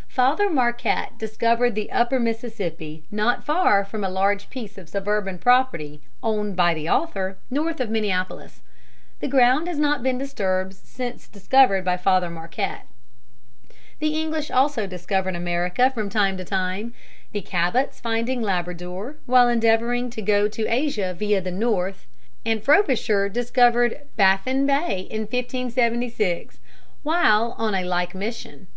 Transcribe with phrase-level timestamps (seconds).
[0.08, 6.00] ]Father Marquette discovered the Upper Mississippi not far from a large piece of suburban property
[6.22, 8.62] owned by the author, north of Minneapolis.
[9.18, 12.86] The ground has not been disturbed since discovered by Father Marquette.
[13.98, 16.94] The English also discovered America from time to time,
[17.32, 22.06] the Cabots finding Labrador while endeavoring to go to Asia via the North,
[22.46, 26.60] and Frobisher discovered Baffin Bay in 1576
[27.02, 28.68] while on a like mission.